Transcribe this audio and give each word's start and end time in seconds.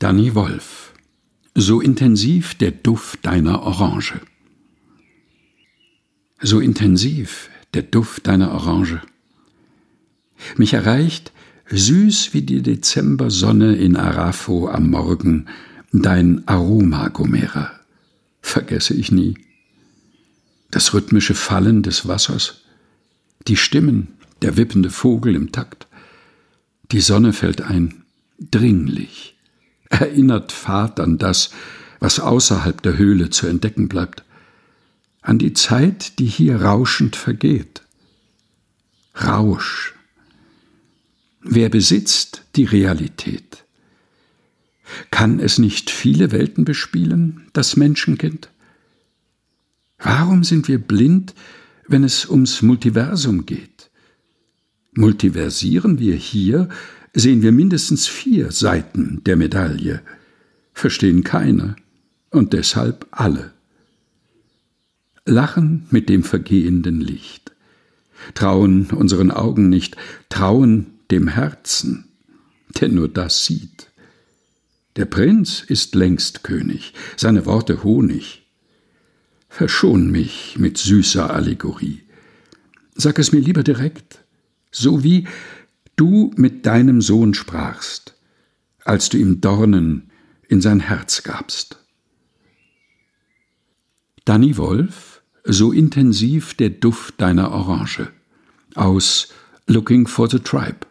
Danny 0.00 0.36
Wolf 0.36 0.94
So 1.56 1.80
intensiv 1.80 2.54
der 2.54 2.70
Duft 2.70 3.26
deiner 3.26 3.62
Orange. 3.62 4.20
So 6.40 6.60
intensiv 6.60 7.50
der 7.74 7.82
Duft 7.82 8.28
deiner 8.28 8.52
Orange. 8.52 9.02
Mich 10.56 10.74
erreicht, 10.74 11.32
süß 11.70 12.32
wie 12.32 12.42
die 12.42 12.62
Dezembersonne 12.62 13.74
in 13.74 13.96
Arafo 13.96 14.68
am 14.68 14.88
Morgen, 14.88 15.46
dein 15.90 16.46
Aroma, 16.46 17.08
Gomera. 17.08 17.72
Vergesse 18.40 18.94
ich 18.94 19.10
nie. 19.10 19.34
Das 20.70 20.94
rhythmische 20.94 21.34
Fallen 21.34 21.82
des 21.82 22.06
Wassers, 22.06 22.62
die 23.48 23.56
Stimmen, 23.56 24.14
der 24.42 24.56
wippende 24.56 24.90
Vogel 24.90 25.34
im 25.34 25.50
Takt. 25.50 25.88
Die 26.92 27.00
Sonne 27.00 27.32
fällt 27.32 27.62
ein, 27.62 28.04
dringlich 28.38 29.34
erinnert 29.88 30.52
Fahrt 30.52 31.00
an 31.00 31.18
das, 31.18 31.50
was 32.00 32.20
außerhalb 32.20 32.80
der 32.82 32.96
Höhle 32.96 33.30
zu 33.30 33.46
entdecken 33.46 33.88
bleibt, 33.88 34.22
an 35.22 35.38
die 35.38 35.52
Zeit, 35.52 36.18
die 36.18 36.26
hier 36.26 36.62
rauschend 36.62 37.16
vergeht. 37.16 37.82
Rausch. 39.20 39.94
Wer 41.42 41.68
besitzt 41.68 42.44
die 42.56 42.64
Realität? 42.64 43.64
Kann 45.10 45.38
es 45.40 45.58
nicht 45.58 45.90
viele 45.90 46.32
Welten 46.32 46.64
bespielen, 46.64 47.46
das 47.52 47.76
Menschenkind? 47.76 48.48
Warum 49.98 50.44
sind 50.44 50.68
wir 50.68 50.78
blind, 50.78 51.34
wenn 51.86 52.04
es 52.04 52.28
ums 52.28 52.62
Multiversum 52.62 53.44
geht? 53.44 53.90
Multiversieren 54.92 55.98
wir 55.98 56.14
hier, 56.14 56.68
sehen 57.14 57.42
wir 57.42 57.52
mindestens 57.52 58.06
vier 58.06 58.52
Seiten 58.52 59.22
der 59.24 59.36
Medaille, 59.36 60.02
verstehen 60.72 61.24
keine 61.24 61.76
und 62.30 62.52
deshalb 62.52 63.06
alle. 63.10 63.52
Lachen 65.24 65.86
mit 65.90 66.08
dem 66.08 66.22
vergehenden 66.22 67.00
Licht, 67.00 67.52
trauen 68.34 68.86
unseren 68.86 69.30
Augen 69.30 69.68
nicht, 69.68 69.96
trauen 70.28 70.86
dem 71.10 71.28
Herzen, 71.28 72.04
der 72.80 72.88
nur 72.88 73.08
das 73.08 73.44
sieht. 73.44 73.88
Der 74.96 75.04
Prinz 75.04 75.62
ist 75.66 75.94
längst 75.94 76.44
König, 76.44 76.92
seine 77.16 77.46
Worte 77.46 77.84
Honig. 77.84 78.42
Verschon 79.48 80.10
mich 80.10 80.56
mit 80.58 80.76
süßer 80.76 81.32
Allegorie. 81.32 82.02
Sag 82.94 83.18
es 83.18 83.32
mir 83.32 83.40
lieber 83.40 83.62
direkt, 83.62 84.18
so 84.72 85.04
wie 85.04 85.26
du 85.98 86.30
mit 86.36 86.64
deinem 86.64 87.02
Sohn 87.02 87.34
sprachst, 87.34 88.14
als 88.84 89.10
du 89.10 89.18
ihm 89.18 89.40
Dornen 89.40 90.10
in 90.48 90.62
sein 90.62 90.80
Herz 90.80 91.22
gabst. 91.22 91.84
Danny 94.24 94.56
Wolf, 94.56 95.22
so 95.44 95.72
intensiv 95.72 96.54
der 96.54 96.70
Duft 96.70 97.20
deiner 97.20 97.50
Orange, 97.50 98.10
aus 98.74 99.28
Looking 99.66 100.06
for 100.06 100.30
the 100.30 100.38
Tribe, 100.38 100.86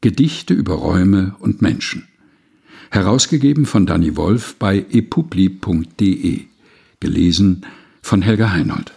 Gedichte 0.00 0.54
über 0.54 0.74
Räume 0.74 1.34
und 1.40 1.60
Menschen. 1.60 2.06
Herausgegeben 2.90 3.66
von 3.66 3.86
Danny 3.86 4.16
Wolf 4.16 4.56
bei 4.56 4.86
epubli.de, 4.90 6.42
gelesen 7.00 7.66
von 8.02 8.22
Helga 8.22 8.52
Heinold. 8.52 8.92